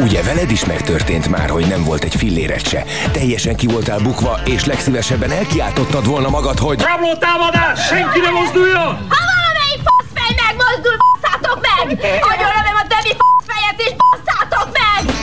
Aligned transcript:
Ugye 0.00 0.22
veled 0.22 0.50
is 0.50 0.64
megtörtént 0.64 1.28
már, 1.28 1.50
hogy 1.50 1.66
nem 1.66 1.84
volt 1.84 2.04
egy 2.04 2.14
filléret 2.14 2.68
se. 2.68 2.84
Teljesen 3.12 3.56
ki 3.56 3.66
voltál 3.66 3.98
bukva, 3.98 4.40
és 4.44 4.64
legszívesebben 4.64 5.30
elkiáltottad 5.30 6.06
volna 6.06 6.28
magad, 6.28 6.58
hogy... 6.58 6.80
Rabló 6.80 7.14
támadás! 7.14 7.86
Senki 7.86 8.20
ne 8.20 8.30
mozduljon! 8.30 8.84
Ha 8.84 9.18
valamelyik 9.32 9.80
faszfej 9.88 10.34
megmozdul, 10.46 10.96
basszátok 11.02 11.60
meg! 11.68 11.98
Agyonlövöm 12.02 12.76
a 12.82 12.86
többi 12.92 13.16
faszfejet 13.20 13.80
és 13.86 13.92
basszátok 14.02 14.68
meg! 14.78 15.14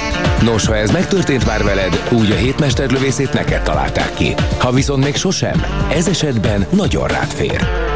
Nos, 0.42 0.66
ha 0.66 0.76
ez 0.76 0.92
megtörtént 0.92 1.46
már 1.46 1.64
veled, 1.64 2.04
úgy 2.10 2.32
a 2.32 2.36
hétmesterlövészét 2.36 3.34
neked 3.34 3.62
találták 3.62 4.14
ki. 4.14 4.34
Ha 4.60 4.72
viszont 4.72 5.04
még 5.04 5.16
sosem, 5.16 5.66
ez 5.92 6.08
esetben 6.08 6.68
nagyon 6.70 7.08
rád 7.08 7.30
fér. 7.30 7.89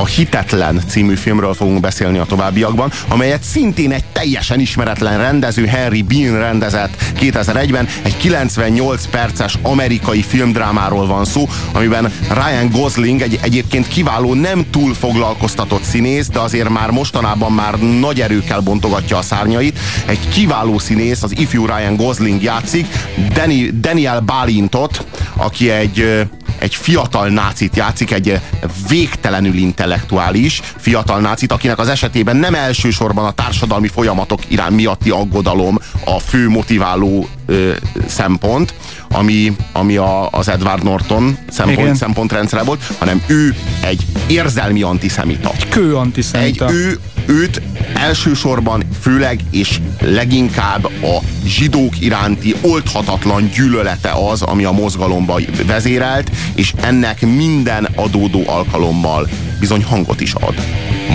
A 0.00 0.06
Hitetlen 0.06 0.82
című 0.88 1.14
filmről 1.14 1.54
fogunk 1.54 1.80
beszélni 1.80 2.18
a 2.18 2.24
továbbiakban, 2.24 2.92
amelyet 3.08 3.42
szintén 3.42 3.92
egy 3.92 4.04
teljesen 4.12 4.60
ismeretlen 4.60 5.18
rendező 5.18 5.66
Henry 5.66 6.02
Bean 6.02 6.38
rendezett 6.38 7.02
2001-ben. 7.20 7.88
Egy 8.02 8.16
98 8.16 9.06
perces 9.06 9.58
amerikai 9.62 10.22
filmdrámáról 10.22 11.06
van 11.06 11.24
szó, 11.24 11.48
amiben 11.72 12.12
Ryan 12.28 12.70
Gosling 12.70 13.20
egy 13.20 13.38
egyébként 13.42 13.88
kiváló, 13.88 14.34
nem 14.34 14.70
túl 14.70 14.94
foglalkoztatott 14.94 15.82
színész, 15.82 16.28
de 16.28 16.38
azért 16.38 16.68
már 16.68 16.90
mostanában 16.90 17.52
már 17.52 17.78
nagy 17.78 18.20
erőkkel 18.20 18.60
bontogatja 18.60 19.16
a 19.16 19.22
szárnyait. 19.22 19.78
Egy 20.06 20.28
kiváló 20.28 20.78
színész, 20.78 21.22
az 21.22 21.38
ifjú 21.38 21.66
Ryan 21.66 21.96
Gosling 21.96 22.42
játszik, 22.42 22.86
Danny, 23.32 23.80
Daniel 23.80 24.20
Balintot, 24.20 25.04
aki 25.36 25.70
egy 25.70 26.28
egy 26.60 26.74
fiatal 26.74 27.28
nácit 27.28 27.76
játszik, 27.76 28.10
egy 28.10 28.40
végtelenül 28.88 29.54
intellektuális 29.54 30.60
fiatal 30.76 31.20
nácit, 31.20 31.52
akinek 31.52 31.78
az 31.78 31.88
esetében 31.88 32.36
nem 32.36 32.54
elsősorban 32.54 33.24
a 33.24 33.30
társadalmi 33.30 33.88
folyamatok 33.88 34.40
irány 34.48 34.72
miatti 34.72 35.10
aggodalom 35.10 35.78
a 36.04 36.18
fő 36.18 36.48
motiváló 36.48 37.28
ö, 37.46 37.72
szempont, 38.06 38.74
ami, 39.14 39.56
ami 39.72 39.96
a, 39.96 40.28
az 40.30 40.48
Edward 40.48 40.82
Norton 40.82 41.38
szempont, 41.50 41.96
szempontrendszere 41.96 42.62
volt, 42.62 42.82
hanem 42.98 43.22
ő 43.26 43.54
egy 43.80 44.06
érzelmi 44.26 44.82
antiszemita. 44.82 45.50
Egy 45.54 45.68
kő 45.68 45.96
antiszemita. 45.96 46.66
Egy 46.66 46.72
ő, 46.72 46.98
őt 47.26 47.62
elsősorban, 47.94 48.82
főleg 49.00 49.40
és 49.50 49.80
leginkább 50.00 50.84
a 50.84 51.18
zsidók 51.44 52.00
iránti 52.00 52.54
oldhatatlan 52.60 53.50
gyűlölete 53.54 54.10
az, 54.10 54.42
ami 54.42 54.64
a 54.64 54.70
mozgalomba 54.70 55.40
vezérelt, 55.66 56.30
és 56.54 56.72
ennek 56.80 57.20
minden 57.20 57.88
adódó 57.94 58.42
alkalommal 58.46 59.28
bizony 59.60 59.84
hangot 59.84 60.20
is 60.20 60.34
ad. 60.34 60.54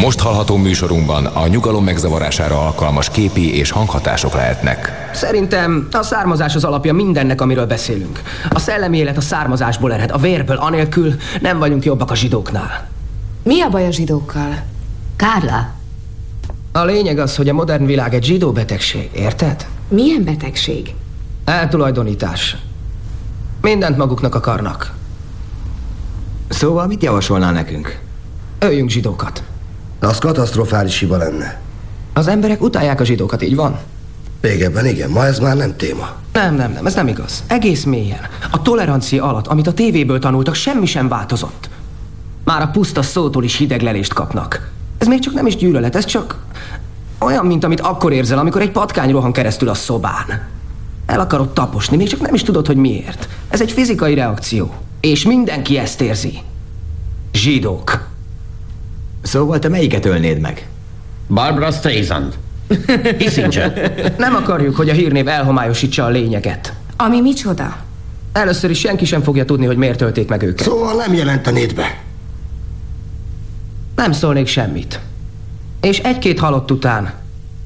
Most 0.01 0.19
hallható 0.19 0.57
műsorunkban 0.57 1.25
a 1.25 1.47
nyugalom 1.47 1.83
megzavarására 1.83 2.65
alkalmas 2.65 3.09
képi 3.09 3.57
és 3.57 3.71
hanghatások 3.71 4.33
lehetnek. 4.33 5.09
Szerintem 5.13 5.87
a 5.91 6.03
származás 6.03 6.55
az 6.55 6.63
alapja 6.63 6.93
mindennek, 6.93 7.41
amiről 7.41 7.65
beszélünk. 7.65 8.21
A 8.49 8.59
szellemi 8.59 8.97
élet 8.97 9.17
a 9.17 9.21
származásból 9.21 9.93
ered, 9.93 10.11
a 10.11 10.17
vérből, 10.17 10.57
anélkül 10.57 11.15
nem 11.41 11.59
vagyunk 11.59 11.85
jobbak 11.85 12.11
a 12.11 12.15
zsidóknál. 12.15 12.87
Mi 13.43 13.61
a 13.61 13.69
baj 13.69 13.85
a 13.85 13.91
zsidókkal? 13.91 14.63
Kárla, 15.15 15.73
A 16.71 16.83
lényeg 16.83 17.19
az, 17.19 17.35
hogy 17.35 17.49
a 17.49 17.53
modern 17.53 17.85
világ 17.85 18.13
egy 18.13 18.23
zsidó 18.23 18.51
betegség, 18.51 19.09
érted? 19.13 19.67
Milyen 19.87 20.23
betegség? 20.23 20.93
Eltulajdonítás. 21.45 22.57
Mindent 23.61 23.97
maguknak 23.97 24.35
akarnak. 24.35 24.93
Szóval 26.49 26.87
mit 26.87 27.03
javasolnál 27.03 27.51
nekünk? 27.51 27.99
Öljünk 28.59 28.89
zsidókat. 28.89 29.43
Az 30.05 30.17
katasztrofális 30.17 30.99
hiba 30.99 31.17
lenne. 31.17 31.59
Az 32.13 32.27
emberek 32.27 32.61
utálják 32.61 32.99
a 32.99 33.03
zsidókat, 33.03 33.41
így 33.41 33.55
van? 33.55 33.79
Régebben 34.41 34.85
igen, 34.85 35.09
ma 35.09 35.25
ez 35.25 35.39
már 35.39 35.55
nem 35.55 35.75
téma. 35.75 36.09
Nem, 36.33 36.55
nem, 36.55 36.71
nem, 36.71 36.85
ez 36.85 36.93
nem 36.93 37.07
igaz. 37.07 37.43
Egész 37.47 37.83
mélyen. 37.83 38.19
A 38.51 38.61
tolerancia 38.61 39.23
alatt, 39.23 39.47
amit 39.47 39.67
a 39.67 39.73
tévéből 39.73 40.19
tanultak, 40.19 40.55
semmi 40.55 40.85
sem 40.85 41.07
változott. 41.07 41.69
Már 42.43 42.61
a 42.61 42.67
puszta 42.67 43.01
szótól 43.01 43.43
is 43.43 43.55
hideglelést 43.55 44.13
kapnak. 44.13 44.71
Ez 44.97 45.07
még 45.07 45.19
csak 45.19 45.33
nem 45.33 45.45
is 45.45 45.55
gyűlölet, 45.55 45.95
ez 45.95 46.05
csak 46.05 46.37
olyan, 47.19 47.45
mint 47.45 47.63
amit 47.63 47.79
akkor 47.79 48.13
érzel, 48.13 48.37
amikor 48.37 48.61
egy 48.61 48.71
patkány 48.71 49.11
rohan 49.11 49.31
keresztül 49.31 49.69
a 49.69 49.73
szobán. 49.73 50.47
El 51.05 51.19
akarod 51.19 51.53
taposni, 51.53 51.97
még 51.97 52.07
csak 52.07 52.21
nem 52.21 52.33
is 52.33 52.43
tudod, 52.43 52.67
hogy 52.67 52.77
miért. 52.77 53.29
Ez 53.49 53.61
egy 53.61 53.71
fizikai 53.71 54.13
reakció. 54.13 54.73
És 54.99 55.25
mindenki 55.25 55.77
ezt 55.77 56.01
érzi. 56.01 56.39
Zsidók. 57.33 58.04
Szóval 59.25 59.59
te 59.59 59.69
melyiket 59.69 60.05
ölnéd 60.05 60.39
meg? 60.39 60.67
Barbara 61.27 61.71
Streisand. 61.71 62.33
Kissinger. 63.19 63.93
Nem 64.17 64.35
akarjuk, 64.35 64.75
hogy 64.75 64.89
a 64.89 64.93
hírnév 64.93 65.27
elhomályosítsa 65.27 66.05
a 66.05 66.09
lényeget. 66.09 66.73
Ami 66.97 67.21
micsoda? 67.21 67.77
Először 68.31 68.69
is 68.69 68.79
senki 68.79 69.05
sem 69.05 69.21
fogja 69.21 69.45
tudni, 69.45 69.65
hogy 69.65 69.77
miért 69.77 69.97
tölték 69.97 70.29
meg 70.29 70.41
őket. 70.43 70.65
Szóval 70.65 70.95
nem 70.95 71.13
jelentenéd 71.13 71.75
be. 71.75 72.01
Nem 73.95 74.11
szólnék 74.11 74.47
semmit. 74.47 74.99
És 75.81 75.99
egy-két 75.99 76.39
halott 76.39 76.71
után 76.71 77.13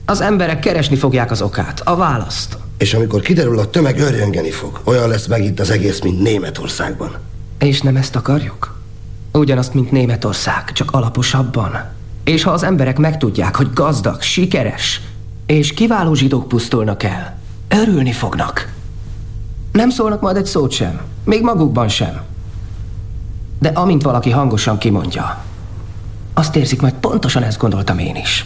az 0.06 0.22
emberek 0.22 0.60
keresni 0.60 0.96
fogják 0.96 1.32
az 1.32 1.42
okát, 1.42 1.82
a 1.84 1.96
választ. 1.96 2.58
És 2.78 2.94
amikor 2.94 3.22
kiderül, 3.22 3.60
a 3.60 3.70
tömeg 3.70 4.00
örjöngeni 4.00 4.52
fog. 4.52 4.82
Olyan 4.84 5.10
lesz 5.10 5.28
meg 5.28 5.44
itt 5.44 5.60
az 5.60 5.70
egész, 5.70 6.02
mint 6.02 6.22
Németországban. 6.22 7.16
És 7.60 7.82
nem 7.82 7.96
ezt 7.96 8.16
akarjuk? 8.16 8.79
Ugyanazt, 9.32 9.74
mint 9.74 9.92
Németország, 9.92 10.72
csak 10.72 10.92
alaposabban. 10.92 11.72
És 12.24 12.44
ha 12.44 12.52
az 12.52 12.64
emberek 12.64 12.98
megtudják, 12.98 13.56
hogy 13.56 13.74
gazdag, 13.74 14.22
sikeres 14.22 15.02
és 15.46 15.74
kiváló 15.74 16.14
zsidók 16.14 16.48
pusztulnak 16.48 17.04
el, 17.04 17.38
örülni 17.68 18.12
fognak. 18.12 18.74
Nem 19.72 19.90
szólnak 19.90 20.22
majd 20.22 20.36
egy 20.36 20.46
szót 20.46 20.72
sem, 20.72 21.02
még 21.24 21.42
magukban 21.44 21.88
sem. 21.88 22.22
De 23.60 23.70
amint 23.70 24.02
valaki 24.02 24.30
hangosan 24.30 24.78
kimondja, 24.78 25.44
azt 26.34 26.56
érzik 26.56 26.82
majd 26.82 26.94
pontosan 26.94 27.44
ezt 27.44 27.58
gondoltam 27.58 28.00
én 28.00 28.16
is. 28.16 28.46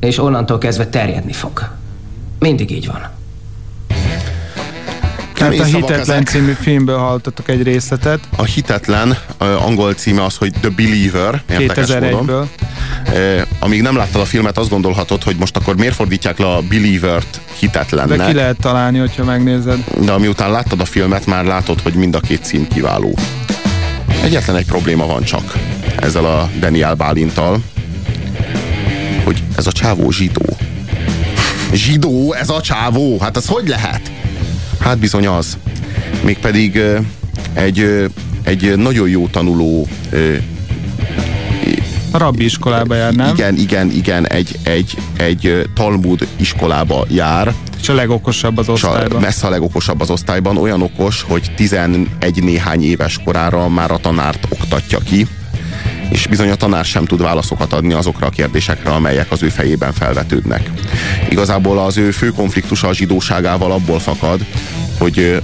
És 0.00 0.18
onnantól 0.18 0.58
kezdve 0.58 0.86
terjedni 0.86 1.32
fog. 1.32 1.70
Mindig 2.38 2.70
így 2.70 2.86
van. 2.86 3.08
Tehát 5.40 5.58
a 5.58 5.64
Hitetlen 5.64 6.00
ezek. 6.00 6.28
című 6.28 6.52
filmből 6.52 6.98
hallottatok 6.98 7.48
egy 7.48 7.62
részletet. 7.62 8.20
A 8.36 8.44
hitetlen 8.44 9.18
angol 9.38 9.92
címe 9.94 10.24
az, 10.24 10.36
hogy 10.36 10.52
The 10.60 10.68
Believer, 10.68 11.42
érdekes 11.50 11.86
2001-ből. 11.88 12.10
módon. 12.12 12.50
Uh, 13.06 13.40
amíg 13.58 13.82
nem 13.82 13.96
láttad 13.96 14.20
a 14.20 14.24
filmet, 14.24 14.58
azt 14.58 14.68
gondolhatod, 14.68 15.22
hogy 15.22 15.36
most 15.36 15.56
akkor 15.56 15.76
miért 15.76 15.94
fordítják 15.94 16.38
le 16.38 16.46
a 16.46 16.60
Believer-t 16.68 17.40
hitetlennek. 17.58 18.18
De 18.18 18.26
ki 18.26 18.34
lehet 18.34 18.56
találni, 18.60 18.98
hogyha 18.98 19.24
megnézed. 19.24 19.84
de 20.04 20.12
amiután 20.12 20.50
láttad 20.50 20.80
a 20.80 20.84
filmet, 20.84 21.26
már 21.26 21.44
látod, 21.44 21.80
hogy 21.80 21.94
mind 21.94 22.14
a 22.14 22.20
két 22.20 22.44
cím 22.44 22.68
kiváló. 22.68 23.18
Egyetlen 24.22 24.56
egy 24.56 24.66
probléma 24.66 25.06
van 25.06 25.22
csak 25.22 25.52
ezzel 25.96 26.24
a 26.24 26.50
Daniel 26.58 26.94
Bálintal, 26.94 27.62
hogy 29.24 29.42
ez 29.56 29.66
a 29.66 29.72
csávó 29.72 30.10
zsidó. 30.10 30.56
Zsidó, 31.72 32.32
ez 32.32 32.48
a 32.48 32.60
csávó, 32.60 33.18
hát 33.20 33.36
ez 33.36 33.46
hogy 33.46 33.68
lehet? 33.68 34.10
Hát 34.80 34.98
bizony 34.98 35.26
az. 35.26 35.58
Mégpedig 36.24 36.80
egy, 37.52 38.10
egy 38.42 38.76
nagyon 38.76 39.08
jó 39.08 39.26
tanuló 39.28 39.88
A 42.10 42.18
rabbi 42.18 42.44
iskolába 42.44 42.94
jár, 42.94 43.14
nem? 43.14 43.34
igen, 43.34 43.56
igen, 43.56 43.90
igen, 43.90 44.26
egy, 44.28 44.58
egy, 44.62 44.96
egy 45.16 45.68
Talmud 45.74 46.26
iskolába 46.36 47.06
jár, 47.08 47.54
És 47.80 47.88
a 47.88 47.94
legokosabb 47.94 48.58
az 48.58 48.68
és 48.74 48.82
a 48.82 48.88
osztályban. 48.88 49.20
messze 49.20 49.46
a 49.46 49.50
legokosabb 49.50 50.00
az 50.00 50.10
osztályban, 50.10 50.56
olyan 50.56 50.82
okos, 50.82 51.22
hogy 51.28 51.52
11 51.56 52.08
néhány 52.34 52.82
éves 52.84 53.18
korára 53.24 53.68
már 53.68 53.90
a 53.90 53.96
tanárt 53.98 54.46
oktatja 54.48 54.98
ki, 54.98 55.26
és 56.10 56.26
bizony 56.26 56.50
a 56.50 56.54
tanár 56.54 56.84
sem 56.84 57.04
tud 57.04 57.22
válaszokat 57.22 57.72
adni 57.72 57.92
azokra 57.92 58.26
a 58.26 58.30
kérdésekre, 58.30 58.90
amelyek 58.90 59.30
az 59.30 59.42
ő 59.42 59.48
fejében 59.48 59.92
felvetődnek. 59.92 60.70
Igazából 61.28 61.78
az 61.78 61.96
ő 61.96 62.10
fő 62.10 62.28
konfliktusa 62.28 62.88
a 62.88 62.94
zsidóságával 62.94 63.72
abból 63.72 63.98
fakad, 63.98 64.44
hogy 64.98 65.42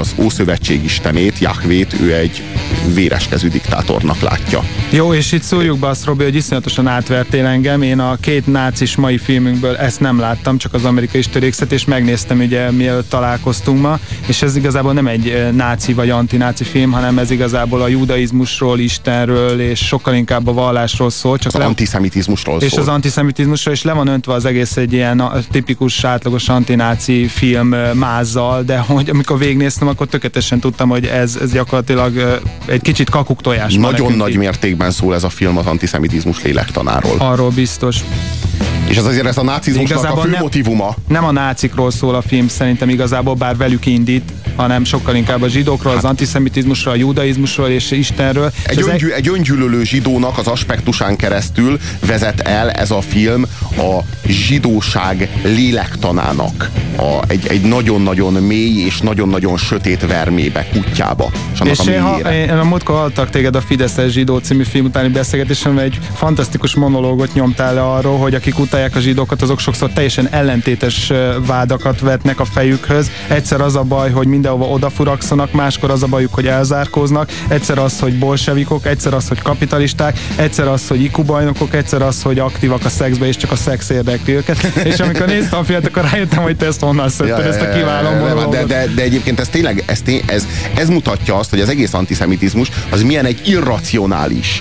az 0.00 0.14
Ószövetség 0.18 0.84
istenét, 0.84 1.38
Jahvét, 1.38 1.96
ő 2.00 2.14
egy 2.14 2.42
véreskezű 2.86 3.48
diktátornak 3.48 4.20
látja. 4.20 4.62
Jó, 4.90 5.14
és 5.14 5.32
itt 5.32 5.42
szóljuk 5.42 5.78
be 5.78 5.86
azt, 5.88 6.04
Robi, 6.04 6.24
hogy 6.24 6.34
iszonyatosan 6.34 6.86
átvertél 6.86 7.46
engem. 7.46 7.82
Én 7.82 7.98
a 7.98 8.16
két 8.20 8.46
nácis 8.46 8.96
mai 8.96 9.18
filmünkből 9.18 9.76
ezt 9.76 10.00
nem 10.00 10.18
láttam, 10.18 10.58
csak 10.58 10.74
az 10.74 10.84
amerikai 10.84 11.20
törékszet, 11.20 11.72
és 11.72 11.84
megnéztem 11.84 12.38
ugye 12.40 12.70
mielőtt 12.70 13.08
találkoztunk 13.08 13.80
ma, 13.80 13.98
és 14.26 14.42
ez 14.42 14.56
igazából 14.56 14.92
nem 14.92 15.06
egy 15.06 15.28
eh, 15.28 15.50
náci 15.52 15.92
vagy 15.92 16.10
antináci 16.10 16.64
film, 16.64 16.90
hanem 16.92 17.18
ez 17.18 17.30
igazából 17.30 17.82
a 17.82 17.88
judaizmusról, 17.88 18.78
Istenről, 18.78 19.60
és 19.60 19.78
sokkal 19.86 20.14
inkább 20.14 20.46
a 20.46 20.52
vallásról 20.52 21.10
szól. 21.10 21.38
Csak 21.38 21.52
Az 21.54 21.58
le- 21.60 21.66
antiszemitizmusról 21.66 22.60
és 22.60 22.70
szól. 22.70 22.80
az 22.80 22.88
antiszemitizmusra, 22.88 23.70
és 23.70 23.82
le 23.82 23.92
van 23.92 24.06
öntve 24.06 24.32
az 24.32 24.44
egész 24.44 24.76
egy 24.76 24.92
ilyen 24.92 25.22
tipikus, 25.50 26.04
átlagos 26.04 26.48
antináci 26.48 27.26
film 27.26 27.72
ö, 27.72 27.92
mázzal, 27.92 28.62
de 28.62 28.78
hogy 28.78 29.10
amikor 29.10 29.38
végignéztem, 29.38 29.88
akkor 29.88 30.06
tökéletesen 30.06 30.60
tudtam, 30.60 30.88
hogy 30.88 31.04
ez, 31.06 31.36
ez 31.42 31.52
gyakorlatilag 31.52 32.16
ö, 32.16 32.34
egy 32.68 32.82
kicsit 32.82 33.10
kakuktojás. 33.10 33.74
Nagyon 33.74 34.12
nagy 34.12 34.36
mértékben 34.36 34.90
szól 34.90 35.14
ez 35.14 35.24
a 35.24 35.28
film 35.28 35.56
az 35.56 35.66
antiszemitizmus 35.66 36.42
lélektanáról. 36.42 37.14
Arról 37.18 37.50
biztos. 37.50 38.00
És 38.88 38.96
ez 38.96 39.04
azért 39.04 39.26
ez 39.26 39.36
a 39.36 39.42
nácizmusnak 39.42 40.04
a 40.04 40.16
fő 40.16 40.30
nem, 40.30 40.40
motivuma. 40.40 40.94
Nem 41.08 41.24
a 41.24 41.30
nácikról 41.30 41.90
szól 41.90 42.14
a 42.14 42.20
film 42.20 42.48
szerintem 42.48 42.88
igazából, 42.88 43.34
bár 43.34 43.56
velük 43.56 43.86
indít, 43.86 44.32
hanem 44.58 44.84
sokkal 44.84 45.14
inkább 45.14 45.42
a 45.42 45.48
zsidókról, 45.48 45.92
hát, 45.92 46.02
az 46.02 46.08
antiszemitizmusról, 46.08 46.94
a 46.94 46.96
judaizmusról 46.96 47.68
és 47.68 47.90
Istenről. 47.90 48.52
Egy, 48.66 48.78
és 48.78 48.84
öngyű, 48.84 49.08
egy 49.08 49.28
öngyűlölő 49.28 49.84
zsidónak 49.84 50.38
az 50.38 50.46
aspektusán 50.46 51.16
keresztül 51.16 51.78
vezet 52.06 52.40
el 52.40 52.70
ez 52.70 52.90
a 52.90 53.00
film 53.00 53.46
a 53.76 53.98
zsidóság 54.26 55.28
lélektanának 55.42 56.70
a, 56.96 57.18
egy, 57.28 57.46
egy 57.46 57.60
nagyon-nagyon 57.60 58.32
mély 58.32 58.84
és 58.84 59.00
nagyon-nagyon 59.00 59.56
sötét 59.56 60.06
vermébe, 60.06 60.66
kutyába. 60.72 61.30
És, 61.52 61.60
és 61.70 61.78
a 61.78 61.90
én, 61.90 62.00
ha, 62.00 62.32
én 62.32 62.50
a 62.50 62.64
múltkor 62.64 62.96
hallottak 62.96 63.30
téged 63.30 63.56
a 63.56 63.60
Fideszes 63.60 64.12
zsidó 64.12 64.38
című 64.38 64.62
film 64.62 64.84
utáni 64.84 65.08
beszélgetésemben 65.08 65.84
egy 65.84 65.98
fantasztikus 66.14 66.74
monológot 66.74 67.34
nyomtál 67.34 67.74
le 67.74 67.82
arról, 67.82 68.18
hogy 68.18 68.34
akik 68.34 68.58
utálják 68.58 68.96
a 68.96 69.00
zsidókat, 69.00 69.42
azok 69.42 69.58
sokszor 69.58 69.90
teljesen 69.90 70.28
ellentétes 70.28 71.12
vádakat 71.46 72.00
vetnek 72.00 72.40
a 72.40 72.44
fejükhöz. 72.44 73.10
Egyszer 73.28 73.60
az 73.60 73.76
a 73.76 73.82
baj, 73.82 74.10
hogy 74.10 74.26
mindenhova 74.48 74.74
odafurakszanak, 74.74 75.52
máskor 75.52 75.90
az 75.90 76.02
a 76.02 76.06
bajuk, 76.06 76.34
hogy 76.34 76.46
elzárkóznak, 76.46 77.30
egyszer 77.48 77.78
az, 77.78 78.00
hogy 78.00 78.18
bolsevikok, 78.18 78.86
egyszer 78.86 79.14
az, 79.14 79.28
hogy 79.28 79.42
kapitalisták, 79.42 80.18
egyszer 80.36 80.68
az, 80.68 80.88
hogy 80.88 81.02
ikubajnokok, 81.02 81.74
egyszer 81.74 82.02
az, 82.02 82.22
hogy 82.22 82.38
aktívak 82.38 82.84
a 82.84 82.88
szexbe, 82.88 83.26
és 83.26 83.36
csak 83.36 83.52
a 83.52 83.56
szex 83.56 83.88
érdekli 83.88 84.32
őket. 84.32 84.62
és 84.90 84.98
amikor 84.98 85.26
néztem 85.26 85.58
a 85.58 85.64
filmet, 85.64 85.86
akkor 85.86 86.02
rájöttem, 86.10 86.42
hogy 86.42 86.56
te 86.56 86.66
ezt 86.66 86.80
honnan 86.80 87.08
szedted, 87.08 87.38
ja, 87.38 87.44
ezt 87.44 87.60
a 87.60 87.68
kiváló 87.68 88.50
de, 88.50 88.64
de, 88.64 88.86
de, 88.94 89.02
egyébként 89.02 89.40
ez 89.40 89.48
tényleg, 89.48 89.82
ez, 89.86 90.02
ez, 90.26 90.46
ez 90.74 90.88
mutatja 90.88 91.36
azt, 91.36 91.50
hogy 91.50 91.60
az 91.60 91.68
egész 91.68 91.94
antiszemitizmus 91.94 92.70
az 92.90 93.02
milyen 93.02 93.24
egy 93.24 93.40
irracionális, 93.48 94.60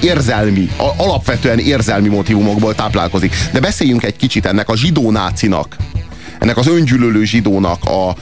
érzelmi, 0.00 0.70
alapvetően 0.96 1.58
érzelmi 1.58 2.08
motivumokból 2.08 2.74
táplálkozik. 2.74 3.34
De 3.52 3.60
beszéljünk 3.60 4.04
egy 4.04 4.16
kicsit 4.16 4.46
ennek 4.46 4.68
a 4.68 4.76
zsidó 4.76 5.10
nácinak, 5.10 5.76
ennek 6.40 6.56
az 6.56 6.66
öngyűlölő 6.66 7.24
zsidónak 7.24 7.84
a 7.84 8.16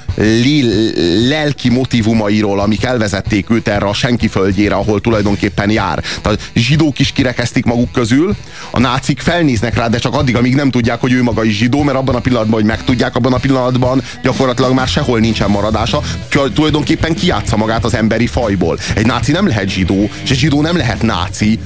lelki 1.28 1.68
motivumairól, 1.68 2.60
amik 2.60 2.84
elvezették 2.84 3.50
őt 3.50 3.68
erre 3.68 3.86
a 3.86 3.92
senki 3.92 4.28
földjére, 4.28 4.74
ahol 4.74 5.00
tulajdonképpen 5.00 5.70
jár. 5.70 6.02
Tehát 6.22 6.50
zsidók 6.54 6.98
is 6.98 7.12
kirekeztik 7.12 7.64
maguk 7.64 7.92
közül, 7.92 8.36
a 8.70 8.78
nácik 8.78 9.20
felnéznek 9.20 9.74
rá, 9.74 9.88
de 9.88 9.98
csak 9.98 10.14
addig, 10.14 10.36
amíg 10.36 10.54
nem 10.54 10.70
tudják, 10.70 11.00
hogy 11.00 11.12
ő 11.12 11.22
maga 11.22 11.44
is 11.44 11.56
zsidó, 11.56 11.82
mert 11.82 11.98
abban 11.98 12.14
a 12.14 12.20
pillanatban, 12.20 12.60
hogy 12.60 12.68
megtudják, 12.68 13.16
abban 13.16 13.32
a 13.32 13.38
pillanatban 13.38 14.02
gyakorlatilag 14.22 14.72
már 14.72 14.88
sehol 14.88 15.18
nincsen 15.18 15.50
maradása, 15.50 16.02
tulajdonképpen 16.54 17.14
kiátsza 17.14 17.56
magát 17.56 17.84
az 17.84 17.94
emberi 17.94 18.26
fajból. 18.26 18.78
Egy 18.94 19.06
náci 19.06 19.32
nem 19.32 19.46
lehet 19.46 19.68
zsidó, 19.68 20.10
és 20.22 20.30
egy 20.30 20.38
zsidó 20.38 20.62
nem 20.62 20.76
lehet 20.76 21.02
náci, 21.02 21.58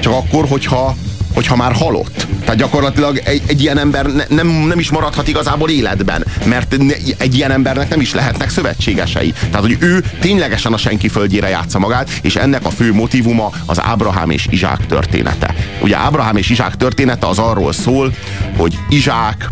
csak 0.00 0.12
akkor, 0.12 0.48
hogyha 0.48 0.96
hogyha 1.34 1.56
már 1.56 1.72
halott. 1.72 2.26
Tehát 2.48 2.62
gyakorlatilag 2.62 3.20
egy, 3.24 3.42
egy 3.46 3.62
ilyen 3.62 3.78
ember 3.78 4.06
ne, 4.06 4.24
nem, 4.28 4.46
nem 4.46 4.78
is 4.78 4.90
maradhat 4.90 5.28
igazából 5.28 5.70
életben, 5.70 6.24
mert 6.44 6.76
egy 7.18 7.34
ilyen 7.34 7.50
embernek 7.50 7.88
nem 7.88 8.00
is 8.00 8.14
lehetnek 8.14 8.50
szövetségesei. 8.50 9.32
Tehát, 9.32 9.60
hogy 9.60 9.76
ő 9.80 10.04
ténylegesen 10.20 10.72
a 10.72 10.76
senki 10.76 11.08
földjére 11.08 11.48
játsza 11.48 11.78
magát, 11.78 12.10
és 12.22 12.36
ennek 12.36 12.64
a 12.64 12.70
fő 12.70 12.92
motivuma 12.92 13.52
az 13.66 13.80
Ábrahám 13.82 14.30
és 14.30 14.46
Izsák 14.50 14.86
története. 14.86 15.54
Ugye 15.80 15.96
Ábrahám 15.96 16.36
és 16.36 16.50
Izsák 16.50 16.76
története 16.76 17.26
az 17.26 17.38
arról 17.38 17.72
szól, 17.72 18.12
hogy 18.56 18.78
Izsák 18.88 19.48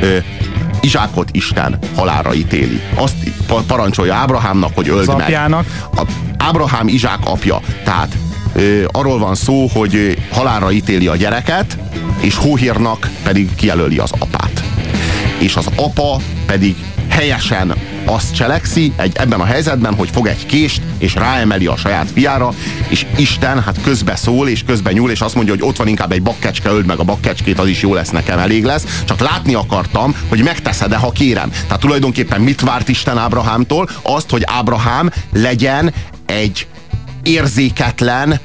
ö, 0.00 0.16
Izsákot 0.80 1.28
Isten 1.32 1.78
halára 1.96 2.34
ítéli. 2.34 2.80
Azt 2.94 3.14
parancsolja 3.66 4.14
Ábrahámnak, 4.14 4.70
hogy 4.74 4.88
öld 4.88 5.16
meg. 5.16 5.30
A, 5.96 6.02
Ábrahám 6.38 6.88
Izsák 6.88 7.18
apja. 7.24 7.60
Tehát 7.84 8.16
arról 8.86 9.18
van 9.18 9.34
szó, 9.34 9.66
hogy 9.66 10.18
halára 10.30 10.72
ítéli 10.72 11.06
a 11.06 11.16
gyereket, 11.16 11.78
és 12.20 12.36
Hóhírnak 12.36 13.10
pedig 13.22 13.54
kijelöli 13.54 13.98
az 13.98 14.10
apát. 14.18 14.64
És 15.38 15.56
az 15.56 15.66
apa 15.76 16.20
pedig 16.46 16.76
helyesen 17.08 17.74
azt 18.04 18.34
cselekszi 18.34 18.92
egy, 18.96 19.16
ebben 19.16 19.40
a 19.40 19.44
helyzetben, 19.44 19.94
hogy 19.94 20.10
fog 20.12 20.26
egy 20.26 20.46
kést, 20.46 20.82
és 20.98 21.14
ráemeli 21.14 21.66
a 21.66 21.76
saját 21.76 22.10
fiára, 22.10 22.52
és 22.88 23.06
Isten 23.16 23.62
hát 23.62 23.78
közbe 23.82 24.16
szól, 24.16 24.48
és 24.48 24.64
közbe 24.64 24.92
nyúl, 24.92 25.10
és 25.10 25.20
azt 25.20 25.34
mondja, 25.34 25.52
hogy 25.52 25.62
ott 25.62 25.76
van 25.76 25.88
inkább 25.88 26.12
egy 26.12 26.22
bakkecske, 26.22 26.70
öld 26.70 26.86
meg 26.86 26.98
a 26.98 27.04
bakkecskét, 27.04 27.58
az 27.58 27.68
is 27.68 27.82
jó 27.82 27.94
lesz 27.94 28.10
nekem, 28.10 28.38
elég 28.38 28.64
lesz. 28.64 29.02
Csak 29.04 29.20
látni 29.20 29.54
akartam, 29.54 30.16
hogy 30.28 30.42
megteszed-e, 30.42 30.96
ha 30.96 31.10
kérem. 31.10 31.50
Tehát 31.50 31.80
tulajdonképpen 31.80 32.40
mit 32.40 32.60
várt 32.60 32.88
Isten 32.88 33.18
Ábrahámtól? 33.18 33.88
Azt, 34.02 34.30
hogy 34.30 34.42
Ábrahám 34.46 35.10
legyen 35.32 35.92
egy 36.26 36.66
érzéketlen 37.24 38.40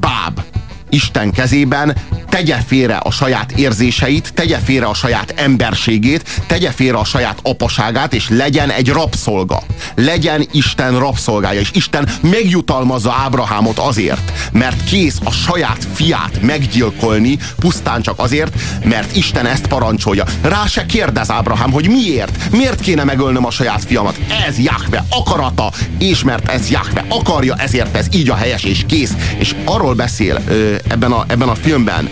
báb 0.00 0.40
Isten 0.88 1.30
kezében, 1.30 1.96
tegye 2.34 2.56
félre 2.66 2.96
a 2.96 3.10
saját 3.10 3.52
érzéseit, 3.52 4.32
tegye 4.34 4.58
félre 4.58 4.86
a 4.86 4.94
saját 4.94 5.34
emberségét, 5.36 6.42
tegye 6.46 6.70
félre 6.70 6.98
a 6.98 7.04
saját 7.04 7.38
apaságát, 7.42 8.14
és 8.14 8.28
legyen 8.28 8.70
egy 8.70 8.88
rabszolga. 8.88 9.62
Legyen 9.94 10.46
Isten 10.52 10.98
rabszolgája, 10.98 11.60
és 11.60 11.70
Isten 11.72 12.08
megjutalmazza 12.20 13.14
Ábrahámot 13.24 13.78
azért, 13.78 14.32
mert 14.52 14.84
kész 14.84 15.18
a 15.24 15.30
saját 15.30 15.86
fiát 15.94 16.42
meggyilkolni, 16.42 17.38
pusztán 17.60 18.02
csak 18.02 18.18
azért, 18.18 18.54
mert 18.84 19.16
Isten 19.16 19.46
ezt 19.46 19.66
parancsolja. 19.66 20.24
Rá 20.42 20.66
se 20.66 20.86
kérdez 20.86 21.30
Ábrahám, 21.30 21.70
hogy 21.70 21.88
miért? 21.88 22.50
Miért 22.50 22.80
kéne 22.80 23.04
megölnöm 23.04 23.46
a 23.46 23.50
saját 23.50 23.84
fiamat? 23.84 24.18
Ez 24.46 24.58
Jahve 24.58 25.04
akarata, 25.10 25.72
és 25.98 26.22
mert 26.22 26.48
ez 26.48 26.70
Jahve 26.70 27.04
akarja, 27.08 27.54
ezért 27.58 27.96
ez 27.96 28.06
így 28.12 28.30
a 28.30 28.34
helyes, 28.34 28.62
és 28.62 28.84
kész. 28.86 29.12
És 29.38 29.54
arról 29.64 29.94
beszél 29.94 30.40
ebben 30.88 31.12
a, 31.12 31.24
ebben 31.28 31.48
a 31.48 31.54
filmben 31.54 32.08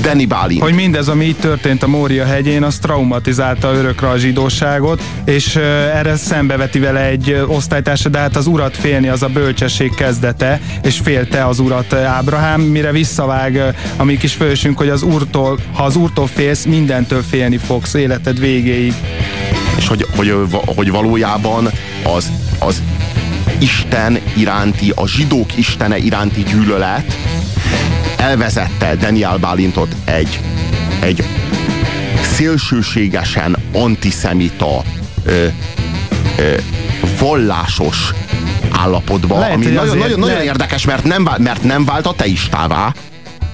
Danny 0.00 0.26
Balin. 0.28 0.60
Hogy 0.60 0.74
mindez, 0.74 1.08
ami 1.08 1.24
így 1.24 1.36
történt 1.36 1.82
a 1.82 1.86
Mória 1.86 2.24
hegyén, 2.24 2.62
az 2.62 2.78
traumatizálta 2.78 3.72
örökre 3.72 4.08
a 4.08 4.16
zsidóságot, 4.16 5.02
és 5.24 5.56
erre 5.94 6.16
szembeveti 6.16 6.78
vele 6.78 7.00
egy 7.00 7.44
osztálytársa, 7.46 8.08
de 8.08 8.18
hát 8.18 8.36
az 8.36 8.46
urat 8.46 8.76
félni 8.76 9.08
az 9.08 9.22
a 9.22 9.28
bölcsesség 9.28 9.94
kezdete, 9.94 10.60
és 10.82 10.98
félte 10.98 11.46
az 11.46 11.58
urat 11.58 11.92
Ábrahám, 11.92 12.60
mire 12.60 12.92
visszavág 12.92 13.74
a 13.96 14.04
mi 14.04 14.16
kis 14.16 14.32
fősünk, 14.32 14.78
hogy 14.78 14.88
az 14.88 15.02
úrtól, 15.02 15.58
ha 15.72 15.84
az 15.84 15.96
úrtól 15.96 16.26
félsz, 16.26 16.64
mindentől 16.64 17.22
félni 17.22 17.56
fogsz 17.56 17.94
életed 17.94 18.40
végéig. 18.40 18.94
És 19.76 19.88
hogy, 19.88 20.06
hogy, 20.16 20.34
hogy 20.66 20.90
valójában 20.90 21.70
az, 22.16 22.32
az 22.58 22.82
Isten 23.58 24.18
iránti, 24.36 24.92
a 24.94 25.06
zsidók 25.06 25.56
istene 25.56 25.96
iránti 25.96 26.42
gyűlölet 26.42 27.16
elvezette 28.18 28.96
Daniel 28.96 29.36
Bálintot 29.36 29.94
egy, 30.04 30.40
egy 31.00 31.24
szélsőségesen 32.22 33.56
antiszemita 33.72 34.82
ö, 35.24 35.46
ö, 36.38 36.54
vallásos 37.18 38.12
állapotba, 38.70 39.38
Lehet, 39.38 39.54
ami 39.54 39.66
nagyon, 39.66 39.98
nagyon, 39.98 40.18
nagyon 40.18 40.40
érdekes, 40.40 40.84
mert 40.84 41.04
nem, 41.04 41.28
mert 41.38 41.62
nem 41.62 41.84
vált 41.84 42.06
a 42.06 42.12
teistává, 42.12 42.94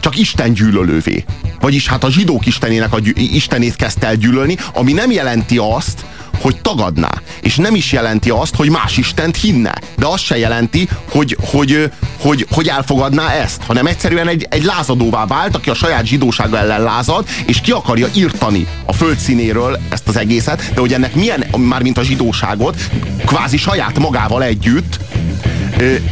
csak 0.01 0.19
Isten 0.19 0.53
gyűlölővé. 0.53 1.25
Vagyis 1.61 1.89
hát 1.89 2.05
a 2.05 2.11
zsidók 2.11 2.47
istenének 2.47 2.93
a 2.93 2.99
gyű, 3.01 3.13
istenét 3.15 3.77
kezdte 3.77 4.07
el 4.07 4.15
gyűlölni, 4.15 4.57
ami 4.75 4.93
nem 4.93 5.11
jelenti 5.11 5.59
azt, 5.59 6.05
hogy 6.41 6.61
tagadná. 6.61 7.11
És 7.41 7.57
nem 7.57 7.75
is 7.75 7.93
jelenti 7.93 8.31
azt, 8.31 8.55
hogy 8.55 8.71
más 8.71 8.97
Istent 8.97 9.37
hinne. 9.37 9.75
De 9.97 10.07
azt 10.07 10.25
se 10.25 10.39
jelenti, 10.39 10.89
hogy, 11.11 11.37
hogy, 11.41 11.91
hogy, 12.21 12.47
hogy 12.51 12.69
elfogadná 12.69 13.31
ezt, 13.31 13.63
hanem 13.67 13.87
egyszerűen 13.87 14.29
egy, 14.29 14.47
egy 14.51 14.65
lázadóvá 14.65 15.27
vált, 15.27 15.55
aki 15.55 15.71
a 15.71 15.75
saját 15.75 16.07
zsidósága 16.07 16.59
ellen 16.59 16.83
lázad, 16.83 17.29
és 17.47 17.61
ki 17.61 17.71
akarja 17.71 18.09
írtani 18.15 18.67
a 18.87 18.93
földszínéről 18.93 19.79
ezt 19.89 20.09
az 20.09 20.17
egészet, 20.17 20.73
de 20.75 20.81
hogy 20.81 20.93
ennek 20.93 21.15
milyen, 21.15 21.45
mármint 21.57 21.99
a 21.99 22.03
zsidóságot, 22.03 22.77
kvázi 23.25 23.57
saját 23.57 23.99
magával 23.99 24.43
együtt, 24.43 24.99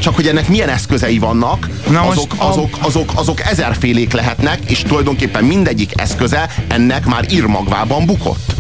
csak 0.00 0.14
hogy 0.14 0.26
ennek 0.26 0.49
milyen 0.49 0.69
eszközei 0.69 1.19
vannak, 1.19 1.69
Na 1.91 2.00
azok, 2.00 2.35
azok, 2.38 2.79
azok, 2.81 3.12
azok 3.14 3.41
ezerfélék 3.41 4.12
lehetnek, 4.12 4.59
és 4.71 4.83
tulajdonképpen 4.83 5.45
mindegyik 5.45 6.00
eszköze 6.00 6.50
ennek 6.69 7.05
már 7.05 7.25
írmagvában 7.31 8.07
bukott. 8.07 8.55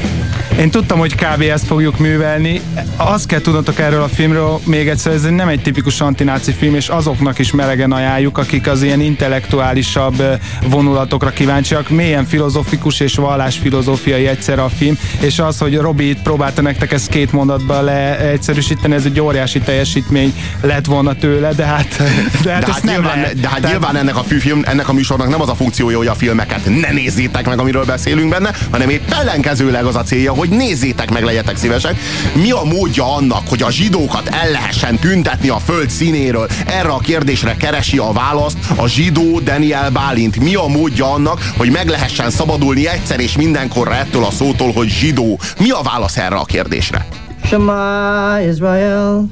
Én 0.58 0.70
tudtam, 0.70 0.98
hogy 0.98 1.14
kb. 1.14 1.40
ezt 1.40 1.66
fogjuk 1.66 1.98
művelni. 1.98 2.60
Azt 2.96 3.26
kell 3.26 3.40
tudnotok 3.40 3.78
erről 3.78 4.02
a 4.02 4.08
filmről, 4.08 4.60
még 4.64 4.88
egyszer, 4.88 5.12
ez 5.12 5.22
nem 5.22 5.48
egy 5.48 5.62
tipikus 5.62 6.00
antináci 6.00 6.52
film, 6.52 6.74
és 6.74 6.88
azoknak 6.88 7.38
is 7.38 7.52
melegen 7.52 7.92
ajánljuk, 7.92 8.38
akik 8.38 8.66
az 8.66 8.82
ilyen 8.82 9.00
intellektuálisabb 9.00 10.22
vonulatokra 10.66 11.30
kíváncsiak. 11.30 11.88
Mélyen 11.88 12.24
filozofikus 12.24 13.00
és 13.00 13.14
vallásfilozófiai 13.14 14.26
egyszer 14.26 14.58
a 14.58 14.68
film, 14.68 14.98
és 15.20 15.38
az, 15.38 15.58
hogy 15.58 15.76
Robi 15.76 16.08
itt 16.08 16.22
próbálta 16.22 16.62
nektek 16.62 16.92
ezt 16.92 17.08
két 17.08 17.32
mondatba 17.32 17.80
leegyszerűsíteni, 17.80 18.94
ez 18.94 19.04
egy 19.04 19.20
óriási 19.20 19.58
teljesítmény 19.60 20.34
lett 20.60 20.86
volna 20.86 21.14
tőle, 21.14 21.52
de 21.52 21.64
hát, 21.64 22.02
de 22.42 22.52
hát, 22.52 22.64
de 22.64 22.72
hát, 22.72 22.82
nyilván, 22.82 23.20
lehet. 23.20 23.40
de 23.40 23.48
hát 23.48 23.60
Tehát... 23.60 23.76
nyilván 23.76 23.96
ennek 23.96 24.16
a 24.16 24.22
film, 24.22 24.62
ennek 24.64 24.88
a 24.88 24.92
műsornak 24.92 25.28
nem 25.28 25.40
az 25.40 25.48
a 25.48 25.54
funkciója, 25.54 25.96
hogy 25.96 26.06
a 26.06 26.14
filmeket 26.14 26.80
ne 26.80 26.92
nézzétek 26.92 27.46
meg, 27.46 27.58
amiről 27.58 27.84
beszélünk 27.84 28.28
benne, 28.28 28.52
hanem 28.70 28.88
épp 28.88 29.10
ellenkezőleg 29.10 29.84
az 29.84 29.96
a 29.96 30.02
célja, 30.02 30.32
hogy 30.42 30.50
nézzétek 30.50 31.10
meg, 31.10 31.24
legyetek 31.24 31.56
szívesek. 31.56 31.96
Mi 32.34 32.50
a 32.50 32.62
módja 32.64 33.14
annak, 33.14 33.48
hogy 33.48 33.62
a 33.62 33.70
zsidókat 33.70 34.28
el 34.28 34.50
lehessen 34.50 34.98
tüntetni 34.98 35.48
a 35.48 35.58
föld 35.58 35.90
színéről? 35.90 36.48
Erre 36.66 36.88
a 36.88 36.98
kérdésre 36.98 37.56
keresi 37.56 37.98
a 37.98 38.12
választ 38.12 38.58
a 38.76 38.88
zsidó 38.88 39.40
Daniel 39.40 39.90
Bálint. 39.90 40.40
Mi 40.40 40.54
a 40.54 40.66
módja 40.66 41.12
annak, 41.12 41.52
hogy 41.56 41.70
meg 41.70 41.88
lehessen 41.88 42.30
szabadulni 42.30 42.88
egyszer 42.88 43.20
és 43.20 43.36
mindenkorra 43.36 43.94
ettől 43.94 44.24
a 44.24 44.30
szótól, 44.30 44.72
hogy 44.72 44.88
zsidó? 44.88 45.38
Mi 45.58 45.70
a 45.70 45.80
válasz 45.82 46.16
erre 46.16 46.36
a 46.36 46.44
kérdésre? 46.44 47.06
Shema 47.44 48.40
Israel 48.50 49.28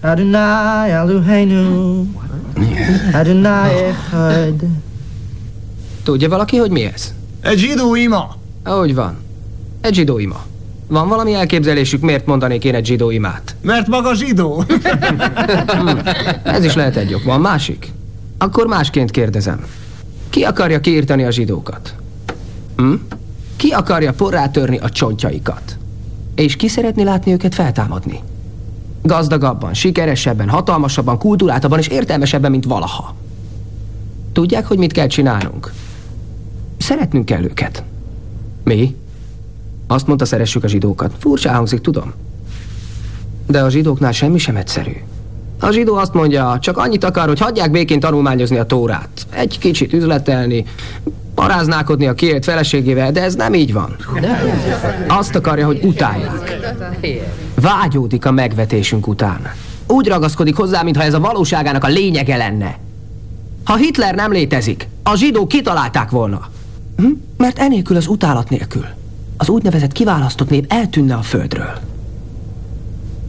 Adonai 0.00 0.90
Eloheinu 0.90 2.04
Adonai 3.12 3.74
Echad 3.74 4.62
Tudja 6.02 6.28
valaki, 6.28 6.56
hogy 6.56 6.70
mi 6.70 6.84
ez? 6.84 7.14
Egy 7.40 7.58
zsidó 7.58 7.94
ima. 7.94 8.36
Ahogy 8.62 8.94
van. 8.94 9.26
Egy 9.80 9.94
zsidó 9.94 10.18
ima. 10.18 10.44
Van 10.86 11.08
valami 11.08 11.34
elképzelésük, 11.34 12.00
miért 12.00 12.26
mondanék 12.26 12.64
én 12.64 12.74
egy 12.74 12.86
zsidó 12.86 13.10
imát? 13.10 13.56
Mert 13.60 13.86
maga 13.86 14.14
zsidó. 14.14 14.64
Ez 16.42 16.64
is 16.64 16.74
lehet 16.74 16.96
egy 16.96 17.14
ok. 17.14 17.24
Van 17.24 17.40
másik? 17.40 17.92
Akkor 18.38 18.66
másként 18.66 19.10
kérdezem. 19.10 19.64
Ki 20.30 20.42
akarja 20.42 20.80
kiirtani 20.80 21.24
a 21.24 21.30
zsidókat? 21.30 21.94
Hm? 22.76 22.94
Ki 23.56 23.70
akarja 23.70 24.12
porrá 24.12 24.48
törni 24.48 24.78
a 24.78 24.88
csontjaikat? 24.88 25.76
És 26.34 26.56
ki 26.56 26.68
szeretné 26.68 27.02
látni 27.02 27.32
őket 27.32 27.54
feltámadni? 27.54 28.20
Gazdagabban, 29.02 29.74
sikeresebben, 29.74 30.48
hatalmasabban, 30.48 31.18
kultúráltabban 31.18 31.78
és 31.78 31.88
értelmesebben, 31.88 32.50
mint 32.50 32.64
valaha. 32.64 33.14
Tudják, 34.32 34.66
hogy 34.66 34.78
mit 34.78 34.92
kell 34.92 35.06
csinálnunk? 35.06 35.72
Szeretnünk 36.78 37.24
kell 37.24 37.44
őket. 37.44 37.82
Mi? 38.64 38.96
Azt 39.90 40.06
mondta, 40.06 40.24
szeressük 40.24 40.64
a 40.64 40.68
zsidókat. 40.68 41.12
Furcsa 41.18 41.50
hangzik, 41.50 41.80
tudom. 41.80 42.12
De 43.46 43.60
a 43.60 43.70
zsidóknál 43.70 44.12
semmi 44.12 44.38
sem 44.38 44.56
egyszerű. 44.56 44.92
A 45.60 45.70
zsidó 45.70 45.94
azt 45.94 46.14
mondja, 46.14 46.58
csak 46.60 46.76
annyit 46.76 47.04
akar, 47.04 47.26
hogy 47.26 47.38
hagyják 47.38 47.70
békén 47.70 48.00
tanulmányozni 48.00 48.56
a 48.56 48.64
tórát. 48.64 49.26
Egy 49.30 49.58
kicsit 49.58 49.92
üzletelni, 49.92 50.64
paráználkodni 51.34 52.06
a 52.06 52.14
kiélt 52.14 52.44
feleségével, 52.44 53.12
de 53.12 53.22
ez 53.22 53.34
nem 53.34 53.54
így 53.54 53.72
van. 53.72 53.96
Azt 55.08 55.34
akarja, 55.34 55.66
hogy 55.66 55.80
utálják. 55.82 56.58
Vágyódik 57.54 58.26
a 58.26 58.30
megvetésünk 58.30 59.06
után. 59.06 59.52
Úgy 59.86 60.08
ragaszkodik 60.08 60.56
hozzá, 60.56 60.82
mintha 60.82 61.02
ez 61.02 61.14
a 61.14 61.20
valóságának 61.20 61.84
a 61.84 61.88
lényege 61.88 62.36
lenne. 62.36 62.78
Ha 63.64 63.76
Hitler 63.76 64.14
nem 64.14 64.32
létezik, 64.32 64.88
a 65.02 65.16
zsidók 65.16 65.48
kitalálták 65.48 66.10
volna. 66.10 66.40
Hm? 66.96 67.06
Mert 67.36 67.58
enélkül 67.58 67.96
az 67.96 68.06
utálat 68.06 68.48
nélkül 68.48 68.84
az 69.38 69.48
úgynevezett 69.48 69.92
kiválasztott 69.92 70.50
nép 70.50 70.72
eltűnne 70.72 71.14
a 71.14 71.22
földről. 71.22 71.72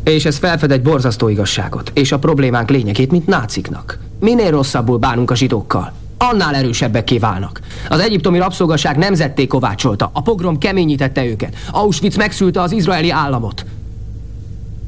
És 0.04 0.26
ez 0.26 0.38
felfed 0.38 0.72
egy 0.72 0.82
borzasztó 0.82 1.28
igazságot, 1.28 1.92
és 1.94 2.12
a 2.12 2.20
problémánk 2.20 2.70
lényegét, 2.70 3.12
mint 3.12 3.28
náciknak. 3.28 4.00
Minél 4.20 4.52
rosszabbul 4.52 4.98
bánunk 4.98 5.32
a 5.32 5.36
zsidókkal, 5.36 5.94
annál 6.18 6.56
erősebbek 6.56 7.04
kiválnak. 7.04 7.60
Az 7.90 8.00
egyiptomi 8.00 8.38
rabszolgaság 8.38 8.98
nemzetté 8.98 9.48
kovácsolta, 9.48 10.10
a 10.14 10.22
pogrom 10.22 10.58
keményítette 10.58 11.26
őket, 11.26 11.56
Auschwitz 11.72 12.16
megszülte 12.16 12.62
az 12.62 12.72
izraeli 12.72 13.10
államot. 13.10 13.66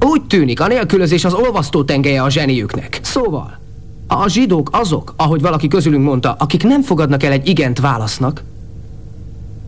Úgy 0.05 0.23
tűnik, 0.23 0.61
a 0.61 0.67
nélkülözés 0.67 1.25
az 1.25 1.33
olvasztó 1.33 1.83
tengelye 1.83 2.21
a 2.23 2.29
zseniüknek. 2.29 2.99
Szóval, 3.01 3.59
a 4.07 4.29
zsidók 4.29 4.69
azok, 4.71 5.13
ahogy 5.17 5.41
valaki 5.41 5.67
közülünk 5.67 6.03
mondta, 6.03 6.35
akik 6.39 6.63
nem 6.63 6.81
fogadnak 6.81 7.23
el 7.23 7.31
egy 7.31 7.47
igent 7.47 7.79
válasznak, 7.79 8.43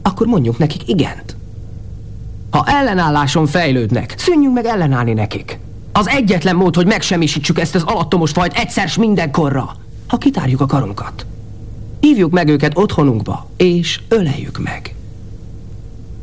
akkor 0.02 0.28
mondjuk 0.28 0.58
nekik 0.58 0.88
igent. 0.88 1.36
Ha 2.54 2.64
ellenálláson 2.68 3.46
fejlődnek, 3.46 4.14
szűnjünk 4.18 4.54
meg 4.54 4.66
ellenállni 4.66 5.14
nekik. 5.14 5.60
Az 5.92 6.08
egyetlen 6.08 6.56
mód, 6.56 6.76
hogy 6.76 6.86
megsemmisítsük 6.86 7.60
ezt 7.60 7.76
az 7.76 7.84
alattomos 7.84 8.32
fajt 8.32 8.54
egyszer 8.54 8.90
s 8.90 8.98
mindenkorra, 8.98 9.76
ha 10.08 10.18
kitárjuk 10.18 10.62
a 10.62 10.66
karunkat. 10.66 11.26
Hívjuk 12.00 12.32
meg 12.32 12.48
őket 12.48 12.78
otthonunkba, 12.78 13.50
és 13.58 14.02
öleljük 14.08 14.60
meg. 14.60 14.96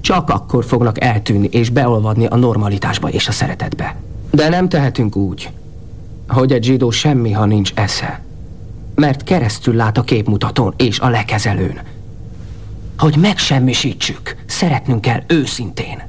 Csak 0.00 0.30
akkor 0.30 0.64
fognak 0.64 1.04
eltűnni 1.04 1.48
és 1.50 1.70
beolvadni 1.70 2.26
a 2.26 2.36
normalitásba 2.36 3.08
és 3.08 3.28
a 3.28 3.32
szeretetbe. 3.32 3.96
De 4.30 4.48
nem 4.48 4.68
tehetünk 4.68 5.16
úgy, 5.16 5.50
hogy 6.28 6.52
egy 6.52 6.64
zsidó 6.64 6.90
semmi, 6.90 7.32
ha 7.32 7.44
nincs 7.44 7.72
esze. 7.74 8.20
Mert 8.94 9.24
keresztül 9.24 9.74
lát 9.74 9.98
a 9.98 10.02
képmutatón 10.02 10.74
és 10.76 10.98
a 10.98 11.08
lekezelőn. 11.08 11.80
Hogy 12.98 13.16
megsemmisítsük, 13.16 14.36
szeretnünk 14.46 15.00
kell 15.00 15.22
őszintén. 15.26 16.08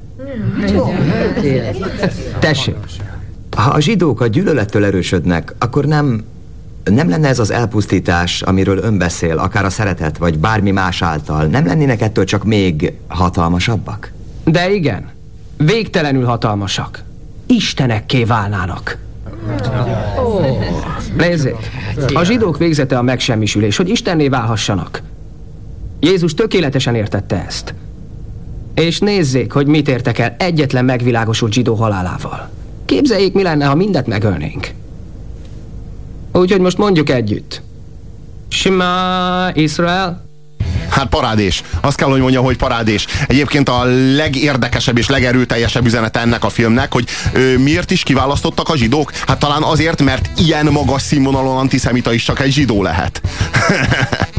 Tessék. 2.39 2.75
Ha 3.55 3.69
a 3.69 3.79
zsidók 3.79 4.21
a 4.21 4.27
gyűlölettől 4.27 4.85
erősödnek, 4.85 5.55
akkor 5.59 5.85
nem, 5.85 6.23
nem 6.83 7.09
lenne 7.09 7.27
ez 7.27 7.39
az 7.39 7.51
elpusztítás, 7.51 8.41
amiről 8.41 8.77
ön 8.77 8.97
beszél, 8.97 9.37
akár 9.37 9.65
a 9.65 9.69
szeretet, 9.69 10.17
vagy 10.17 10.39
bármi 10.39 10.71
más 10.71 11.01
által, 11.01 11.45
nem 11.45 11.65
lennének 11.65 12.01
ettől 12.01 12.23
csak 12.23 12.43
még 12.43 12.93
hatalmasabbak? 13.07 14.11
De 14.43 14.71
igen, 14.73 15.09
végtelenül 15.57 16.25
hatalmasak. 16.25 17.03
Istenekké 17.47 18.23
válnának. 18.23 18.97
Nézzék, 21.17 21.55
a 22.13 22.23
zsidók 22.23 22.57
végzete 22.57 22.97
a 22.97 23.01
megsemmisülés, 23.01 23.77
hogy 23.77 23.89
Istenné 23.89 24.27
válhassanak. 24.27 25.01
Jézus 25.99 26.33
tökéletesen 26.33 26.95
értette 26.95 27.45
ezt. 27.47 27.73
És 28.75 28.99
nézzék, 28.99 29.51
hogy 29.51 29.67
mit 29.67 29.87
értek 29.87 30.19
el 30.19 30.35
egyetlen 30.39 30.85
megvilágosult 30.85 31.53
zsidó 31.53 31.75
halálával. 31.75 32.49
Képzeljék, 32.85 33.33
mi 33.33 33.43
lenne, 33.43 33.65
ha 33.65 33.75
mindet 33.75 34.07
megölnénk. 34.07 34.67
Úgyhogy 36.33 36.59
most 36.59 36.77
mondjuk 36.77 37.09
együtt. 37.09 37.61
Shema 38.49 39.49
Israel. 39.53 40.29
Hát 40.89 41.05
parádés. 41.05 41.63
Azt 41.81 41.97
kell, 41.97 42.09
hogy 42.09 42.19
mondjam, 42.19 42.43
hogy 42.43 42.57
parádés. 42.57 43.05
Egyébként 43.27 43.69
a 43.69 43.83
legérdekesebb 44.15 44.97
és 44.97 45.07
legerőteljesebb 45.07 45.85
üzenete 45.85 46.19
ennek 46.19 46.43
a 46.43 46.49
filmnek, 46.49 46.93
hogy 46.93 47.07
ö, 47.33 47.57
miért 47.57 47.91
is 47.91 48.03
kiválasztottak 48.03 48.69
a 48.69 48.77
zsidók? 48.77 49.11
Hát 49.27 49.39
talán 49.39 49.63
azért, 49.63 50.01
mert 50.01 50.29
ilyen 50.37 50.65
magas 50.65 51.01
színvonalon 51.01 51.57
antiszemita 51.57 52.13
is 52.13 52.23
csak 52.23 52.39
egy 52.39 52.51
zsidó 52.51 52.83
lehet. 52.83 53.21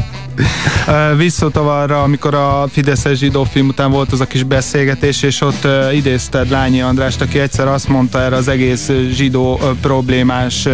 Visszatava 1.17 1.81
arra, 1.81 2.03
amikor 2.03 2.33
a 2.33 2.67
Fideszes 2.71 3.17
zsidó 3.17 3.43
film 3.43 3.67
után 3.67 3.91
volt 3.91 4.11
az 4.11 4.21
a 4.21 4.25
kis 4.25 4.43
beszélgetés, 4.43 5.23
és 5.23 5.41
ott 5.41 5.67
idézted 5.93 6.49
Lányi 6.49 6.81
Andrást, 6.81 7.21
aki 7.21 7.39
egyszer 7.39 7.67
azt 7.67 7.87
mondta 7.87 8.21
erre 8.21 8.35
az 8.35 8.47
egész 8.47 8.91
zsidó 9.11 9.59
problémás 9.81 10.67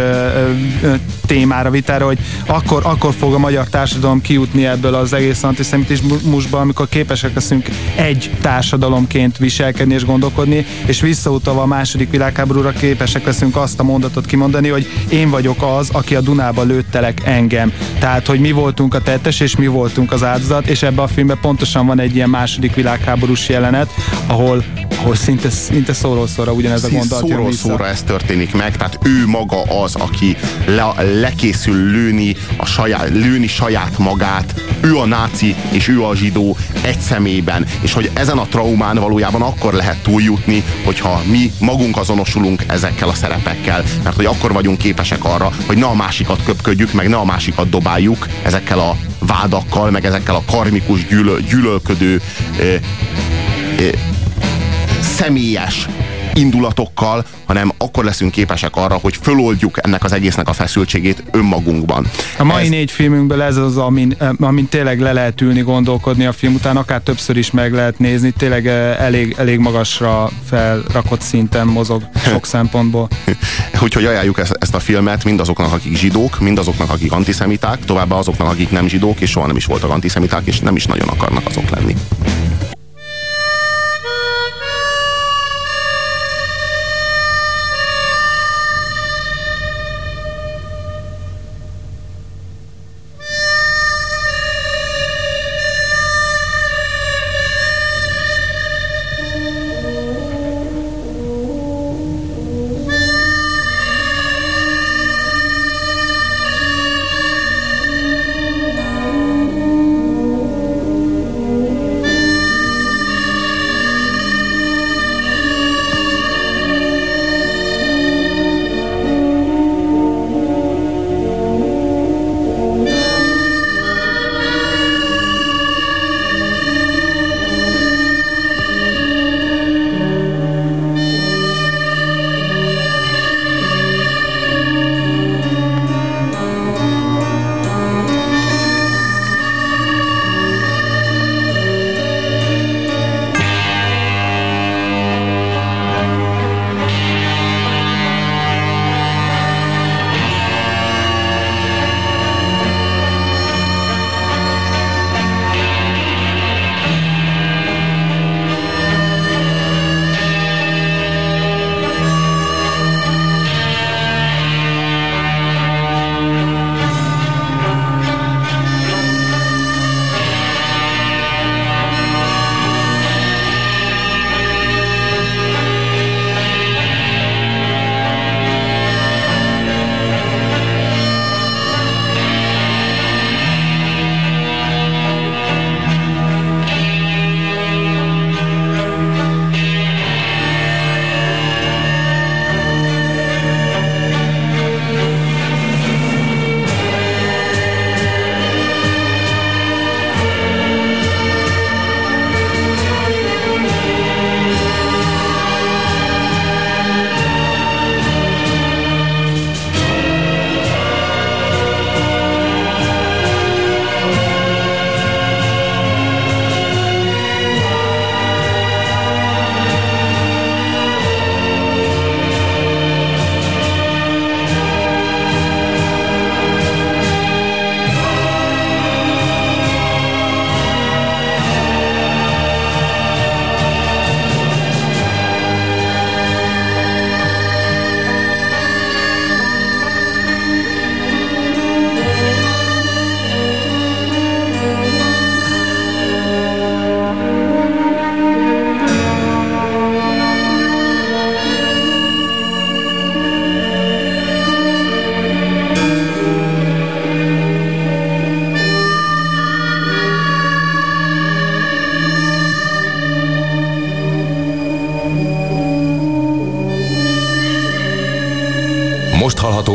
témára, 1.26 1.70
vitára, 1.70 2.06
hogy 2.06 2.20
akkor, 2.46 2.82
akkor 2.86 3.14
fog 3.14 3.34
a 3.34 3.38
magyar 3.38 3.68
társadalom 3.68 4.22
kijutni 4.22 4.66
ebből 4.66 4.94
az 4.94 5.14
egész 5.14 5.44
antiszemitizmusba, 5.44 6.60
amikor 6.60 6.90
képesek 6.90 7.34
leszünk 7.34 7.70
egy 7.96 8.32
társadalomként 8.42 9.38
viselkedni 9.38 9.94
és 9.94 10.06
gondolkodni, 10.06 10.66
és 10.86 11.02
visszautalva 11.02 11.62
a 11.62 11.66
második 11.66 12.10
világháborúra 12.10 12.72
képesek 12.72 13.26
leszünk 13.26 13.56
azt 13.56 13.80
a 13.80 13.84
mondatot 13.84 14.26
kimondani, 14.26 14.68
hogy 14.68 14.88
én 15.10 15.30
vagyok 15.30 15.64
az, 15.80 15.90
aki 15.92 16.16
a 16.16 16.22
Dunába 16.22 16.64
lőttelek 16.64 17.22
engem. 17.26 17.72
Tehát, 18.00 18.28
hogy 18.28 18.40
mi 18.40 18.52
voltunk 18.52 18.94
a 18.94 19.02
tettes, 19.02 19.40
és 19.40 19.49
mi 19.56 19.68
voltunk 19.68 20.12
az 20.12 20.24
áldozat, 20.24 20.68
és 20.68 20.82
ebben 20.82 21.04
a 21.04 21.08
filmben 21.08 21.38
pontosan 21.42 21.86
van 21.86 22.00
egy 22.00 22.16
ilyen 22.16 22.30
második 22.30 22.76
világháborús 22.76 23.50
jelenet, 23.50 23.90
ahol, 24.28 24.64
ahol 24.98 25.16
szinte, 25.16 25.50
szinte 25.50 25.94
szóról 25.94 26.28
szóra 26.28 26.52
ugyanez 26.52 26.84
a 26.84 26.90
gondolat 26.90 27.28
Szóról 27.28 27.44
jön 27.44 27.52
szóra 27.52 27.88
ez 27.88 28.04
történik 28.04 28.54
meg, 28.54 28.78
tehát 28.78 29.00
ő 29.04 29.26
maga 29.26 29.62
az, 29.84 29.96
aki 29.96 30.38
le, 30.66 30.94
lekészül 31.20 31.92
lőni, 31.92 32.36
a 32.58 32.66
saját, 32.66 33.10
lőni 33.10 33.48
saját 33.48 33.98
magát, 33.98 34.62
ő 34.82 34.98
a 34.98 35.06
náci 35.06 35.56
és 35.72 35.88
ő 35.88 36.04
a 36.04 36.16
zsidó 36.16 36.58
egy 36.82 37.00
személyben, 37.00 37.66
és 37.82 37.94
hogy 37.94 38.12
ezen 38.14 38.38
a 38.38 38.46
traumán 38.46 38.98
valójában 38.98 39.42
akkor 39.42 39.74
lehet 39.74 40.04
túljutni, 40.04 40.64
hogyha 40.84 41.22
mi 41.26 41.52
magunk 41.60 41.98
azonosulunk 41.98 42.64
ezekkel 42.68 43.08
a 43.10 43.14
szerepekkel, 43.14 43.84
mert 44.04 44.16
hogy 44.16 44.26
akkor 44.26 44.54
vagyunk 44.54 44.78
képesek 44.78 45.24
arra, 45.24 45.52
hogy 45.66 45.78
ne 45.78 45.86
a 45.86 45.94
másikat 45.94 46.44
köpködjük, 46.44 46.94
meg 46.94 47.10
ne 47.10 47.16
a 47.16 47.26
másikat 47.26 47.70
dobáljuk 47.70 48.28
ezekkel 48.44 48.80
a 48.80 49.09
vádakkal, 49.20 49.92
meg 49.92 50.06
ezekkel 50.06 50.36
a 50.36 50.44
karmikus 50.52 51.08
gyűlö, 51.08 51.40
gyűlölködő 51.40 52.22
ö, 52.60 52.76
ö, 53.80 53.90
személyes 55.02 55.88
indulatokkal, 56.34 57.26
hanem 57.46 57.72
akkor 57.78 58.04
leszünk 58.04 58.32
képesek 58.32 58.76
arra, 58.76 58.96
hogy 58.96 59.18
föloldjuk 59.22 59.78
ennek 59.86 60.04
az 60.04 60.12
egésznek 60.12 60.48
a 60.48 60.54
feszültségét 60.54 61.24
önmagunkban. 61.32 62.06
A 62.38 62.44
mai 62.44 62.64
Ez- 62.64 62.70
négy 62.70 62.92
filmünkből 62.92 63.42
ez 63.42 63.58
az, 63.58 63.78
amin, 63.78 64.16
eh, 64.20 64.30
amin 64.40 64.68
tényleg 64.68 65.00
le 65.00 65.14
lehet 65.14 65.42
ülni, 65.42 65.62
gondolkodni 65.62 66.26
a 66.26 66.32
film 66.32 66.54
után, 66.54 66.78
akár 66.78 67.02
többször 67.02 67.38
is 67.38 67.52
meg 67.52 67.74
lehet 67.74 68.00
nézni, 68.00 68.32
tényleg 68.38 68.68
eh, 68.68 69.00
elég, 69.00 69.36
elég 69.38 69.60
magasra 69.60 70.30
felrakott 70.50 71.22
szinten 71.22 71.68
mozog 71.68 72.04
sok 72.26 72.46
szempontból. 72.56 73.08
Úgyhogy 73.82 74.06
ajánljuk 74.06 74.40
ezt, 74.40 74.56
ezt 74.60 74.76
a 74.76 74.80
filmet 74.80 75.24
mindazoknak, 75.24 75.74
akik 75.74 75.98
zsidók, 75.98 76.40
mindazoknak, 76.40 76.90
akik 76.90 77.12
antiszemiták, 77.12 77.86
továbbá 77.86 78.16
azoknak, 78.16 78.48
akik 78.48 78.72
nem 78.72 78.88
zsidók, 78.88 79.20
és 79.20 79.30
soha 79.30 79.48
nem 79.48 79.56
is 79.56 79.66
voltak 79.66 79.90
antiszemiták, 79.90 80.42
és 80.46 80.60
nem 80.60 80.76
is 80.76 80.86
nagyon 80.86 81.08
akarnak 81.08 81.46
azok 81.46 81.70
lenni. 81.70 81.96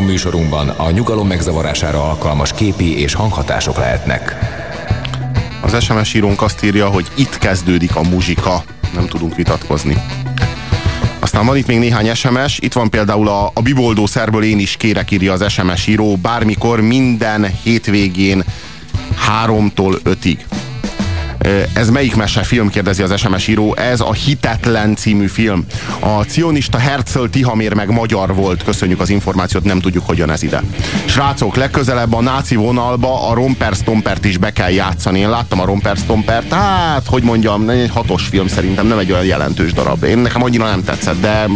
Műsorunkban 0.04 0.68
a 0.68 0.90
nyugalom 0.90 1.26
megzavarására 1.26 2.08
alkalmas 2.08 2.52
képi 2.52 3.00
és 3.00 3.14
hanghatások 3.14 3.76
lehetnek. 3.76 4.36
Az 5.62 5.84
SMS 5.84 6.14
írónk 6.14 6.42
azt 6.42 6.64
írja, 6.64 6.88
hogy 6.88 7.06
itt 7.16 7.38
kezdődik 7.38 7.96
a 7.96 8.02
muzsika. 8.02 8.64
Nem 8.94 9.06
tudunk 9.06 9.34
vitatkozni. 9.36 10.02
Aztán 11.18 11.46
van 11.46 11.56
itt 11.56 11.66
még 11.66 11.78
néhány 11.78 12.14
SMS, 12.14 12.58
itt 12.58 12.72
van 12.72 12.90
például 12.90 13.28
a, 13.28 13.50
a 13.54 13.62
Biboldó 13.62 14.06
szerből 14.06 14.42
én 14.42 14.58
is 14.58 14.76
kérek 14.76 15.10
írja 15.10 15.32
az 15.32 15.52
SMS 15.52 15.86
író, 15.86 16.16
bármikor, 16.16 16.80
minden 16.80 17.52
hétvégén 17.62 18.44
háromtól 19.16 19.98
ötig. 20.02 20.46
Ez 21.72 21.90
melyik 21.90 22.16
mesefilm, 22.16 22.70
kérdezi 22.70 23.02
az 23.02 23.20
SMS 23.20 23.48
író. 23.48 23.74
Ez 23.76 24.00
a 24.00 24.12
Hitetlen 24.12 24.96
című 24.96 25.26
film. 25.26 25.64
A 26.00 26.22
cionista 26.22 26.78
Herzl 26.78 27.24
Tihamér 27.24 27.74
meg 27.74 27.90
magyar 27.90 28.34
volt. 28.34 28.64
Köszönjük 28.64 29.00
az 29.00 29.08
információt, 29.08 29.64
nem 29.64 29.80
tudjuk, 29.80 30.06
hogyan 30.06 30.30
ez 30.30 30.42
ide. 30.42 30.62
Srácok, 31.04 31.56
legközelebb 31.56 32.12
a 32.12 32.20
náci 32.20 32.54
vonalba 32.54 33.28
a 33.28 33.34
Romper 33.34 33.74
Stompert 33.74 34.24
is 34.24 34.36
be 34.36 34.52
kell 34.52 34.70
játszani. 34.70 35.18
Én 35.18 35.30
láttam 35.30 35.60
a 35.60 35.64
Romper 35.64 35.96
Stompert, 35.96 36.52
hát, 36.52 37.06
hogy 37.06 37.22
mondjam, 37.22 37.68
egy 37.68 37.90
hatos 37.90 38.26
film 38.26 38.48
szerintem, 38.48 38.86
nem 38.86 38.98
egy 38.98 39.12
olyan 39.12 39.24
jelentős 39.24 39.72
darab. 39.72 40.04
Én 40.04 40.18
nekem 40.18 40.42
annyira 40.42 40.64
nem 40.64 40.84
tetszett, 40.84 41.20
de 41.20 41.46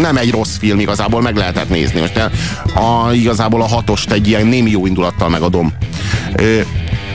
nem 0.00 0.16
egy 0.16 0.30
rossz 0.30 0.56
film, 0.56 0.80
igazából 0.80 1.20
meg 1.20 1.36
lehetett 1.36 1.68
nézni. 1.68 2.00
Most 2.00 2.30
a, 2.74 3.12
igazából 3.12 3.62
a 3.62 3.66
hatost 3.66 4.10
egy 4.10 4.28
ilyen 4.28 4.46
némi 4.46 4.70
jó 4.70 4.86
indulattal 4.86 5.28
megadom. 5.28 5.72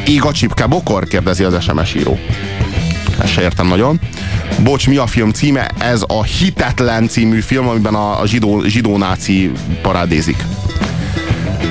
Ég 0.07 0.23
a 0.23 0.31
csipke 0.31 0.65
bokor? 0.65 1.07
kérdezi 1.07 1.43
az 1.43 1.63
SMS 1.63 1.93
író. 1.93 2.19
Ezt 3.19 3.31
se 3.31 3.41
értem 3.41 3.67
nagyon. 3.67 3.99
Bocs, 4.63 4.87
mi 4.87 4.95
a 4.95 5.07
film 5.07 5.31
címe? 5.31 5.69
Ez 5.79 6.01
a 6.07 6.23
Hitetlen 6.23 7.07
című 7.07 7.39
film, 7.39 7.67
amiben 7.67 7.93
a 7.95 8.25
zsidó, 8.25 8.63
zsidó 8.63 8.97
náci 8.97 9.51
parádézik. 9.81 10.43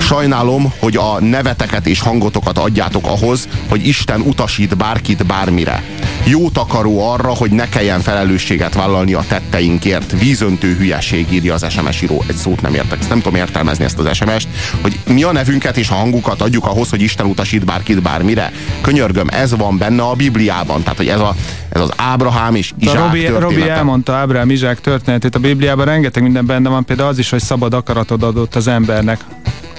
Sajnálom, 0.00 0.72
hogy 0.78 0.96
a 0.96 1.20
neveteket 1.20 1.86
és 1.86 2.00
hangotokat 2.00 2.58
adjátok 2.58 3.06
ahhoz, 3.06 3.48
hogy 3.68 3.86
Isten 3.86 4.20
utasít 4.20 4.76
bárkit 4.76 5.26
bármire. 5.26 5.82
Jó 6.24 6.50
takaró 6.50 7.10
arra, 7.10 7.28
hogy 7.28 7.50
ne 7.50 7.68
kelljen 7.68 8.00
felelősséget 8.00 8.74
vállalni 8.74 9.12
a 9.12 9.24
tetteinkért. 9.28 10.18
Vízöntő 10.18 10.74
hülyeség 10.74 11.32
írja 11.32 11.54
az 11.54 11.66
SMS 11.70 12.02
író. 12.02 12.24
Egy 12.26 12.36
szót 12.36 12.60
nem 12.60 12.74
értek, 12.74 13.00
ezt 13.00 13.08
nem 13.08 13.20
tudom 13.20 13.38
értelmezni 13.38 13.84
ezt 13.84 13.98
az 13.98 14.16
SMS-t, 14.16 14.48
hogy 14.80 14.98
mi 15.08 15.22
a 15.22 15.32
nevünket 15.32 15.76
és 15.76 15.88
a 15.88 15.94
hangukat 15.94 16.40
adjuk 16.40 16.64
ahhoz, 16.64 16.90
hogy 16.90 17.00
Isten 17.00 17.26
utasít 17.26 17.64
bárkit 17.64 18.02
bármire. 18.02 18.52
Könyörgöm, 18.80 19.26
ez 19.30 19.56
van 19.56 19.78
benne 19.78 20.02
a 20.02 20.14
Bibliában. 20.14 20.82
Tehát, 20.82 20.96
hogy 20.96 21.08
ez, 21.08 21.20
a, 21.20 21.34
ez 21.68 21.80
az 21.80 21.90
Ábrahám 21.96 22.54
és 22.54 22.72
Izsák 22.78 22.94
Robi, 22.94 23.20
története. 23.20 23.44
Robi 23.44 23.68
elmondta 23.68 24.14
Ábrahám 24.14 24.50
Izsák 24.50 24.80
történetét. 24.80 25.34
A 25.34 25.38
Bibliában 25.38 25.84
rengeteg 25.84 26.22
minden 26.22 26.46
benne 26.46 26.68
van, 26.68 26.84
például 26.84 27.08
az 27.08 27.18
is, 27.18 27.30
hogy 27.30 27.42
szabad 27.42 27.74
akaratod 27.74 28.22
adott 28.22 28.54
az 28.54 28.68
embernek 28.68 29.20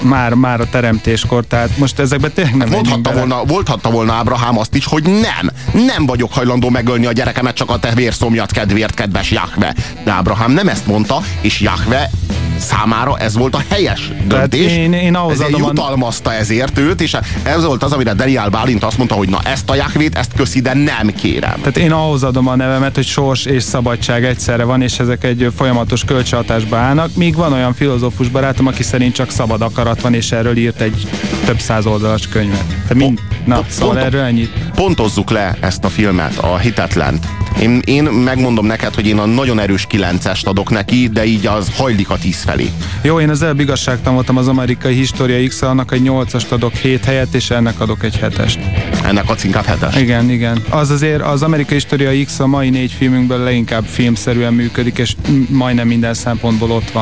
már, 0.02 0.34
már 0.34 0.62
a 0.62 0.70
teremtéskor, 0.70 1.46
tehát 1.46 1.78
most 1.78 2.00
ezekben 2.00 2.32
tényleg 2.34 2.56
nem 2.56 2.70
Mondhatta 2.70 3.12
volna, 3.12 3.44
volthatta 3.44 3.90
volna 3.90 4.14
Ábrahám 4.14 4.58
azt 4.58 4.76
is, 4.76 4.86
hogy 4.86 5.04
nem, 5.04 5.50
nem 5.86 6.06
vagyok 6.06 6.34
hajlandó 6.34 6.70
megölni 6.70 7.06
a 7.06 7.12
gyerekemet 7.12 7.56
csak 7.56 7.70
a 7.70 7.80
te 7.80 7.94
vérszomjat 7.94 8.52
kedvéért, 8.52 8.94
kedves 8.94 9.32
Jahve. 9.32 9.76
De 10.04 10.12
Ábrahám 10.12 10.52
nem 10.52 10.68
ezt 10.68 10.88
mondta, 10.88 11.22
és 11.42 11.60
Jahve 11.60 12.10
számára 12.60 13.18
ez 13.18 13.38
volt 13.38 13.56
a 13.56 13.62
helyes 13.70 14.12
döntés. 14.28 14.72
én, 14.72 14.94
én 14.94 15.16
ahhoz 15.16 15.32
ezért 15.34 15.48
adom 15.50 15.64
a- 15.64 15.68
jutalmazta 15.68 16.34
ezért 16.34 16.78
őt, 16.78 17.02
és 17.02 17.18
ez 17.44 17.66
volt 17.66 17.84
az, 17.84 17.92
amire 17.92 18.14
Daniel 18.14 18.50
Bálint 18.50 18.84
azt 18.84 18.98
mondta, 18.98 19.16
hogy 19.16 19.30
na 19.30 19.40
ezt 19.44 19.70
a 19.70 19.76
Jahvét, 19.76 20.16
ezt 20.18 20.32
köszi, 20.36 20.62
de 20.62 20.74
nem 20.74 21.08
kérem. 21.08 21.56
Tehát 21.60 21.78
én 21.78 21.92
ahhoz 21.92 22.24
adom 22.24 22.48
a 22.48 22.56
nevemet, 22.56 22.96
hogy 22.96 23.06
sors 23.06 23.46
és 23.46 23.64
szabadság 23.64 24.26
egyszerre 24.26 24.64
van, 24.64 24.82
és 24.82 25.00
ezek 25.00 25.24
egy 25.24 25.52
folyamatos 25.56 26.04
kölcsönhatásba 26.04 26.78
állnak, 26.78 27.16
míg 27.16 27.36
van 27.36 27.54
olyan 27.54 27.74
filozófus 27.74 28.28
barátom, 28.30 28.68
aki 28.68 28.84
szerint 28.84 29.14
csak 29.14 29.32
szabad 29.32 29.62
akarat 29.62 30.02
van, 30.02 30.14
és 30.14 30.32
erről 30.32 30.58
írt 30.58 30.82
egy 30.82 31.08
több 31.46 31.60
száz 31.60 31.86
oldalas 31.86 32.28
könyvet. 32.28 32.66
Tehát 32.68 32.94
mind, 32.94 33.20
na, 33.46 33.64
szóval 33.70 33.94
pont- 33.94 34.06
erről 34.06 34.22
ennyit. 34.26 34.52
Pontozzuk 34.76 35.30
le 35.30 35.56
ezt 35.60 35.84
a 35.84 35.90
filmet, 35.90 36.38
a 36.38 36.58
hitetlent. 36.58 37.26
Én, 37.62 37.82
én 37.86 38.04
megmondom 38.04 38.66
neked, 38.66 38.96
hogy 38.96 39.08
én 39.08 39.18
a 39.18 39.26
nagyon 39.26 39.60
erős 39.60 39.86
kilencest 39.88 40.48
adok 40.48 40.70
neki, 40.70 41.08
de 41.08 41.26
így 41.26 41.46
az 41.46 41.72
hajlik 41.76 42.10
a 42.10 42.18
tíz 42.18 42.44
felé. 42.44 42.70
Jó, 43.02 43.20
én 43.20 43.30
az 43.30 43.42
előbb 43.42 43.60
igazságtan 43.60 44.14
voltam 44.14 44.38
az 44.38 44.48
amerikai 44.48 44.94
História 44.94 45.48
X, 45.48 45.62
annak 45.62 45.92
egy 45.92 46.02
8-ast 46.04 46.50
adok 46.50 46.74
7 46.74 47.06
helyet, 47.06 47.34
és 47.34 47.50
ennek 47.50 47.80
adok 47.80 48.04
egy 48.04 48.20
7-est. 48.22 48.58
Ennek 49.04 49.30
adsz 49.30 49.44
inkább 49.44 49.66
hetes? 49.66 49.96
Igen, 49.96 50.30
igen. 50.30 50.64
Az 50.70 50.90
azért 50.90 51.22
az 51.22 51.42
amerikai 51.42 51.74
História 51.74 52.26
X 52.26 52.40
a 52.40 52.48
mai 52.48 52.70
négy 52.70 52.92
filmünkből 52.92 53.44
leginkább 53.44 53.86
filmszerűen 53.86 54.54
működik, 54.54 54.98
és 54.98 55.16
majdnem 55.50 55.88
minden 55.88 56.14
szempontból 56.14 56.72
ott 56.72 56.90
van. 56.90 56.96